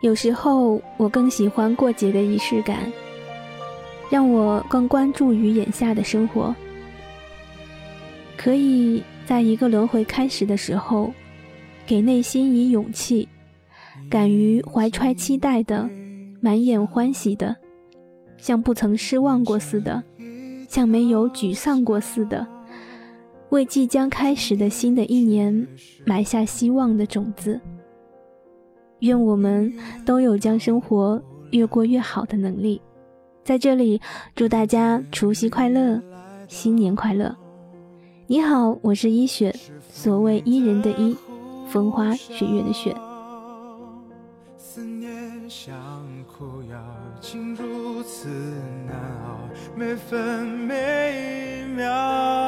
[0.00, 2.78] 有时候我更喜欢过节的仪式感，
[4.08, 6.54] 让我更关注于眼下的生活。
[8.36, 11.12] 可以在一个轮回开始的时候，
[11.84, 13.28] 给内心以勇气，
[14.08, 15.90] 敢于怀揣期待的，
[16.40, 17.56] 满眼欢喜的，
[18.36, 20.00] 像不曾失望过似的，
[20.68, 22.46] 像没有沮丧过似的，
[23.48, 25.66] 为即将开始的新的一年
[26.06, 27.60] 埋下希望的种子。
[29.00, 29.72] 愿我们
[30.04, 32.80] 都有将生活越过越好的能力。
[33.44, 34.00] 在这里，
[34.34, 36.00] 祝大家除夕快乐，
[36.48, 37.34] 新年快乐！
[38.26, 39.54] 你好，我是一雪，
[39.90, 41.16] 所谓伊人的伊，
[41.66, 42.94] 风花雪月的雪。
[44.58, 45.10] 思念
[45.48, 45.74] 像
[46.26, 46.76] 苦药，
[47.20, 48.28] 竟如此
[48.86, 49.38] 难熬，
[49.74, 52.47] 每分每秒。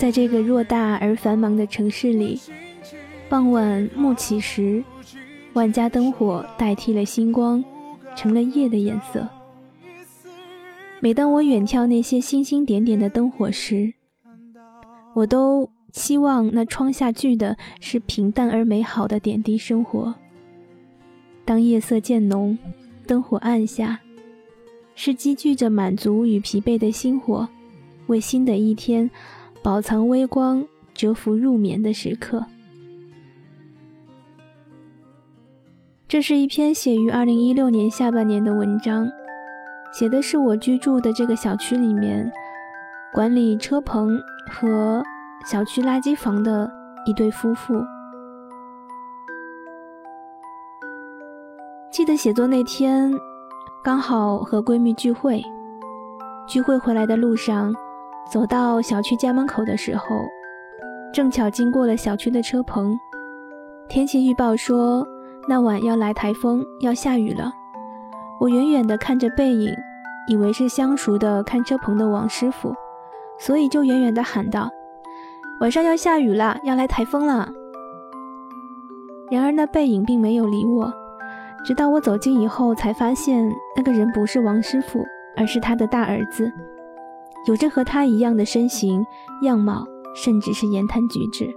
[0.00, 2.40] 在这个偌大而繁忙的城市里，
[3.28, 4.82] 傍晚暮起时，
[5.52, 7.62] 万家灯火代替了星光，
[8.16, 9.28] 成了夜的颜色。
[11.00, 13.92] 每当我远眺那些星星点点的灯火时，
[15.12, 20.14] 我都希望那窗下聚的是平淡而美好的点滴生活。
[21.44, 22.58] 当夜色渐浓，
[23.06, 24.00] 灯火暗下，
[24.94, 27.46] 是积聚着满足与疲惫的星火，
[28.06, 29.10] 为新的一天。
[29.62, 32.46] 饱藏微光，蛰伏入眠的时刻。
[36.08, 39.06] 这是一篇写于二零一六年下半年的文章，
[39.92, 42.32] 写的是我居住的这个小区里面
[43.12, 44.18] 管理车棚
[44.50, 45.02] 和
[45.44, 46.70] 小区垃圾房的
[47.04, 47.74] 一对夫妇。
[51.92, 53.12] 记得写作那天，
[53.84, 55.42] 刚好和闺蜜聚会，
[56.48, 57.74] 聚会回来的路上。
[58.28, 60.26] 走到小区家门口的时候，
[61.12, 62.98] 正巧经过了小区的车棚。
[63.88, 65.06] 天气预报说
[65.48, 67.52] 那晚要来台风，要下雨了。
[68.40, 69.74] 我远远地看着背影，
[70.28, 72.72] 以为是相熟的看车棚的王师傅，
[73.38, 74.70] 所以就远远地喊道
[75.60, 77.48] ：“晚上要下雨了，要来台风了。”
[79.30, 80.92] 然而那背影并没有理我，
[81.64, 85.04] 直到我走近以后，才发现那个人不是王师傅，
[85.36, 86.50] 而是他的大儿子。
[87.46, 89.04] 有着和他一样的身形、
[89.42, 91.54] 样貌，甚至是言谈举止。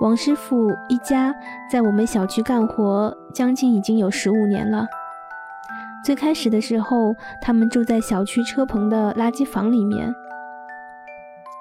[0.00, 1.34] 王师傅一家
[1.70, 4.86] 在我们小区干活，将近已经有十五年了。
[6.04, 10.12] 最开始的时候，他们住在小区车棚的垃圾房里面，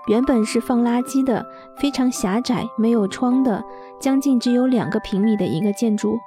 [0.07, 1.43] 原本是放垃圾的，
[1.77, 3.63] 非常狭窄、没有窗的，
[3.99, 6.17] 将近只有两个平米的一个建筑。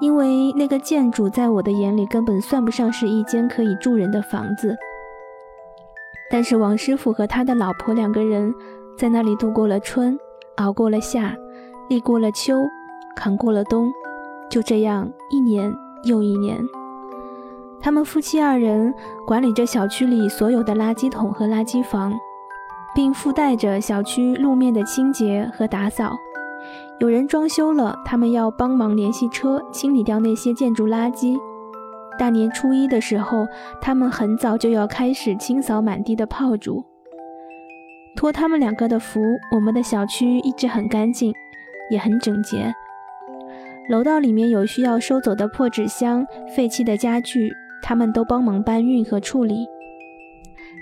[0.00, 4.74] 因为那个建筑在我的眼里根本算不上是一间可以住人的房子。
[6.30, 8.54] 但是王师傅和他的老婆两个人
[8.96, 10.18] 在那里度过了春，
[10.56, 11.34] 熬过了夏，
[11.88, 12.56] 立过了秋，
[13.16, 13.92] 扛过了冬，
[14.50, 15.72] 就这样一年
[16.04, 16.58] 又一年。
[17.80, 18.94] 他们夫妻二人
[19.26, 22.12] 管理着小区里所有的垃圾桶和垃圾房，
[22.94, 26.16] 并附带着小区路面的清洁和打扫。
[27.00, 31.38] 有人装修了，他们要帮忙联系车清理掉那些建筑垃圾。
[32.16, 33.46] 大年初一的时候，
[33.80, 36.84] 他们很早就要开始清扫满地的炮竹。
[38.16, 39.20] 托他们两个的福，
[39.50, 41.34] 我们的小区一直很干净，
[41.90, 42.72] 也很整洁。
[43.88, 46.24] 楼道里面有需要收走的破纸箱、
[46.54, 47.52] 废弃的家具，
[47.82, 49.66] 他们都帮忙搬运和处理。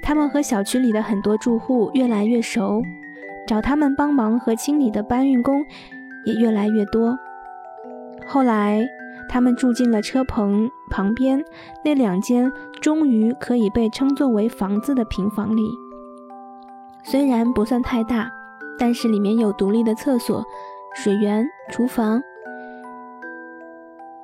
[0.02, 2.82] 他们和小区里的很多住户越来越熟，
[3.46, 5.64] 找他们帮忙和清理的搬运工
[6.26, 7.16] 也越来越多。
[8.26, 8.86] 后来。
[9.32, 11.42] 他们住进了车棚旁边
[11.82, 12.52] 那两间
[12.82, 15.62] 终于可以被称作为房子的平房里。
[17.02, 18.30] 虽然不算太大，
[18.78, 20.44] 但是里面有独立的厕所、
[20.94, 22.20] 水源、厨房，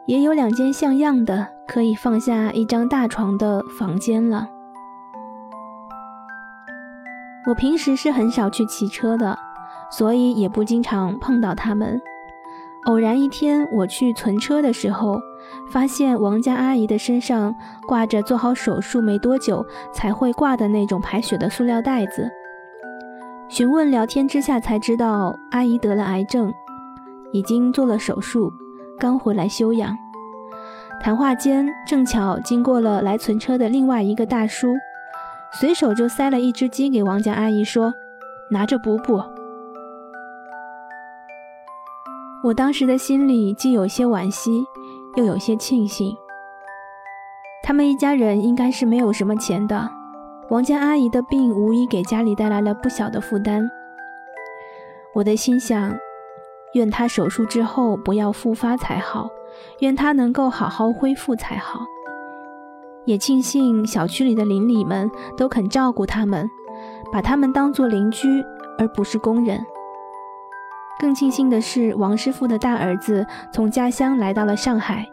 [0.05, 4.47] 也有两间像样的可以放下一张大床的房间了。
[7.47, 9.39] 我平时是很少去骑车的，
[9.91, 11.99] 所以也不经常碰到他们。
[12.87, 15.21] 偶然一天，我去存车的时候，
[15.71, 17.55] 发现王家阿姨的身上
[17.87, 22.31] 挂着做好手术没多久才会挂的那种排血的塑料袋子。
[23.49, 26.53] 询问聊天之下才知道，阿姨得了癌症，
[27.33, 28.53] 已经做了手术，
[28.99, 29.97] 刚回来休养。
[31.01, 34.75] 谈话间，正巧经过了来存车的另外一个大叔，
[35.53, 37.93] 随手就塞了一只鸡给王家阿姨，说
[38.51, 39.23] ：“拿着补补。”
[42.45, 44.65] 我当时的心里既有些惋惜，
[45.17, 46.17] 又有些庆幸。
[47.65, 49.91] 他们一家人应该是没有什么钱的。
[50.49, 53.69] 王家阿姨的病无疑给家里带来了不小的负担。
[55.15, 55.95] 我的心想，
[56.75, 59.29] 愿她手术之后不要复发才好，
[59.81, 61.81] 愿她能够好好恢复才好。
[63.05, 66.49] 也庆幸小区里的邻里们都肯照顾他们，
[67.13, 68.45] 把他们当做邻居
[68.79, 69.61] 而不是工人。
[70.99, 75.07] 更庆幸的是，王师傅的大儿子从家乡来到了上海，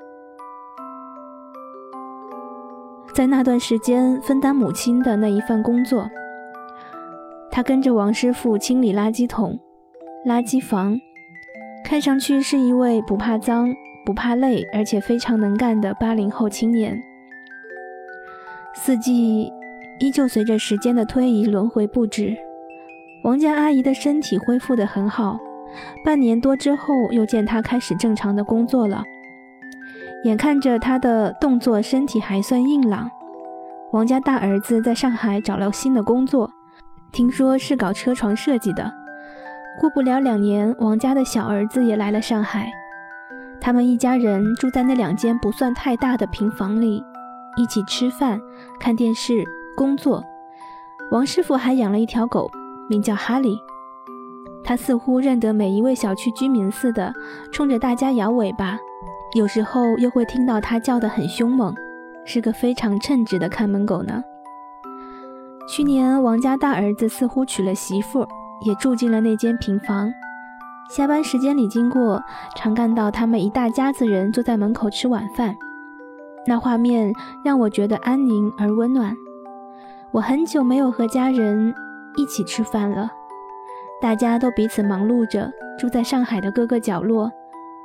[3.13, 6.09] 在那段时间分担母亲的那一份工作。
[7.51, 9.59] 他跟着王师傅清理垃圾桶、
[10.25, 10.99] 垃圾房，
[11.85, 13.71] 看上去是一位不怕脏、
[14.05, 16.99] 不怕累，而且非常能干的八零后青年。
[18.73, 19.49] 四季
[19.99, 22.35] 依旧随着时间的推移轮回不止，
[23.23, 25.39] 王家阿姨的身体恢复得很好。
[26.03, 29.03] 半年多之后，又见他开始正常的工作了。
[30.23, 33.09] 眼看着他的动作、身体还算硬朗，
[33.91, 36.49] 王家大儿子在上海找了新的工作，
[37.11, 38.91] 听说是搞车床设计的。
[39.79, 42.71] 过不了两年，王家的小儿子也来了上海，
[43.61, 47.03] 他们一家人住在那两间不算太大的平房里，
[47.57, 48.39] 一起吃饭、
[48.79, 49.43] 看电视、
[49.75, 50.23] 工作。
[51.11, 52.49] 王师傅还养了一条狗，
[52.89, 53.59] 名叫哈利。
[54.65, 57.13] 他似乎认得每一位小区居民似的，
[57.51, 58.79] 冲着大家摇尾巴，
[59.35, 61.71] 有时候又会听到他叫得很凶猛，
[62.25, 64.23] 是个非常称职的看门狗呢。
[65.67, 68.27] 去年王家大儿子似乎娶了媳妇，
[68.65, 70.11] 也住进了那间平房。
[70.89, 72.23] 下班时间里经过，
[72.55, 75.55] 常看到他们一大家子人坐在门口吃晚饭，
[76.47, 77.13] 那画面
[77.43, 79.15] 让我觉得安宁而温暖。
[80.11, 81.73] 我很久没有和家人
[82.15, 83.11] 一起吃饭了。
[84.01, 87.31] 大家都彼此忙碌着，住在上海的各个角落，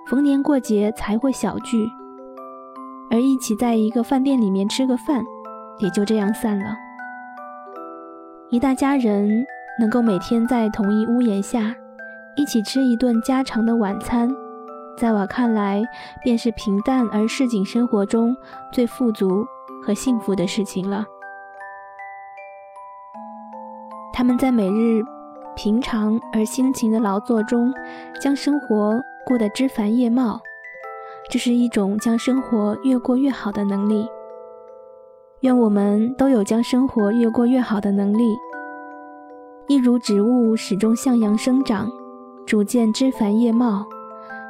[0.07, 1.89] 逢年过节才会小聚，
[3.11, 5.25] 而一起在一个饭店里面吃个饭，
[5.79, 6.77] 也就这样散了。
[8.51, 9.47] 一大家人
[9.79, 11.75] 能够每天在同一屋檐下，
[12.37, 14.29] 一起吃一顿家常的晚餐，
[14.99, 15.83] 在我看来，
[16.23, 18.37] 便是平淡而市井生活中
[18.73, 19.47] 最富足
[19.83, 21.05] 和幸福的事情了。
[24.13, 25.03] 他们在每日。
[25.63, 27.71] 平常而辛勤的劳作中，
[28.19, 30.41] 将生活过得枝繁叶茂，
[31.31, 34.09] 这是一种将生活越过越好的能力。
[35.41, 38.35] 愿我们都有将生活越过越好的能力，
[39.69, 41.91] 一如植物始终向阳生长，
[42.47, 43.85] 逐渐枝繁叶茂，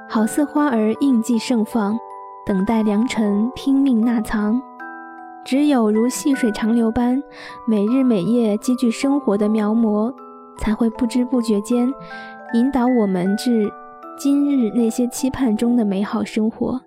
[0.08, 1.98] 好似花儿应季盛放，
[2.46, 4.62] 等待良辰拼命纳藏。
[5.44, 7.20] 只有如细水长流般，
[7.66, 10.14] 每日每夜积聚生活的描摹。
[10.60, 11.88] 才会不知不觉间
[12.52, 13.68] 引导我们至
[14.18, 16.78] 今日那些期盼中的美好生活，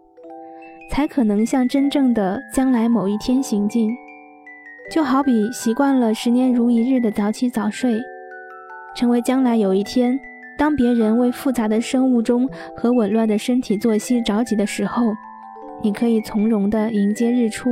[0.92, 3.90] 才可能向真正的将来某一天行进。
[4.92, 8.00] 就好比习惯了十年如一日的早起早睡，
[8.96, 10.20] 成为将来有一天，
[10.58, 15.14] 当别人为复杂的生物钟和紊乱的身体作息着急的时候，
[15.82, 17.72] 你可以从容地迎接日出，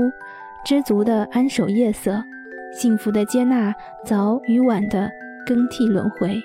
[0.65, 2.23] 知足地安守夜色，
[2.73, 5.11] 幸福地接纳早与晚的。
[5.45, 6.41] 更替轮回，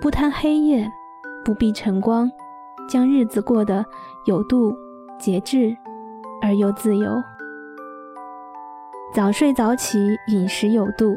[0.00, 0.90] 不贪黑夜，
[1.44, 2.30] 不避晨光，
[2.88, 3.84] 将日子过得
[4.24, 4.76] 有度、
[5.18, 5.76] 节制
[6.40, 7.22] 而又自由。
[9.14, 11.16] 早睡早起，饮食有度，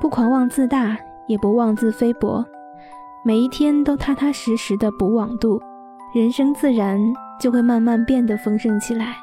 [0.00, 0.96] 不狂妄自大，
[1.26, 2.44] 也不妄自菲薄。
[3.24, 5.60] 每一天都踏踏实实的补网度，
[6.12, 7.00] 人生自然
[7.38, 9.14] 就会慢慢变得丰盛起来。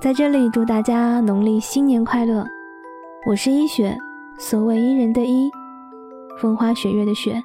[0.00, 2.44] 在这里，祝大家农历新年快乐！
[3.24, 3.96] 我是一雪，
[4.36, 5.50] 所谓伊人的伊。
[6.38, 7.42] 风花雪月的雪。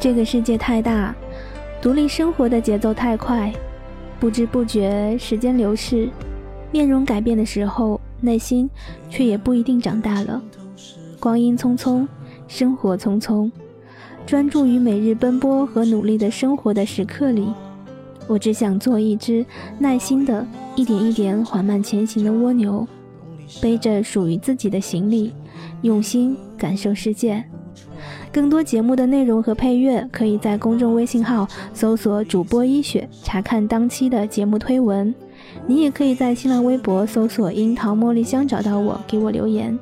[0.00, 1.14] 这个世界太大，
[1.82, 3.52] 独立生活的节奏太快，
[4.18, 6.08] 不知不觉时间流逝，
[6.70, 8.70] 面容改变的时候，内心
[9.10, 10.40] 却也不一定长大了。
[11.20, 12.06] 光阴匆匆，
[12.46, 13.50] 生活匆匆。
[14.28, 17.48] 专注于每日奔波和努力的生活的时刻里，
[18.26, 19.42] 我只想做一只
[19.78, 22.86] 耐心的、一点一点缓慢前行的蜗牛，
[23.62, 25.32] 背着属于自己的行李，
[25.80, 27.42] 用心感受世界。
[28.30, 35.14] 更多节目的内容和配乐，可以在公众微信号搜索“主播一雪”查看当期的节目推文。
[35.66, 39.78] 你也可以在新浪微博搜索“樱桃茉莉香”找到我，给我留言。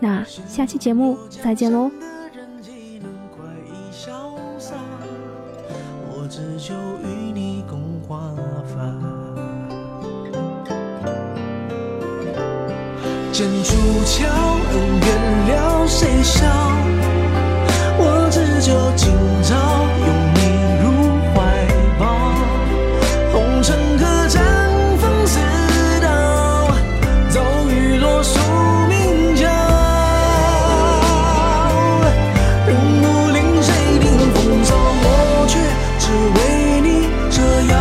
[0.00, 1.90] 那下期节目再见喽。
[13.36, 13.76] 剑出
[14.06, 14.24] 鞘
[14.72, 15.06] 恩怨
[15.48, 16.46] 了谁笑？
[17.98, 19.12] 我只求今
[19.42, 19.54] 朝
[20.06, 20.40] 拥你
[20.80, 20.84] 入
[21.34, 21.36] 怀
[21.98, 22.02] 抱。
[23.34, 24.40] 红尘客栈
[24.96, 25.38] 风似
[26.00, 26.08] 刀
[27.28, 27.36] 骤
[27.68, 28.40] 雨落宿
[28.88, 29.44] 命敲
[32.66, 34.74] 任武林谁领风骚
[35.04, 35.52] 我却
[35.98, 36.88] 只为你
[37.30, 37.36] 折
[37.70, 37.74] 腰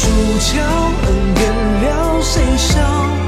[0.00, 0.58] 出鞘，
[1.06, 1.42] 恩怨
[1.82, 3.19] 了，谁笑？